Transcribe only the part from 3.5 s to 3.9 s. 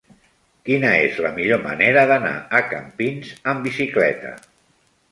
amb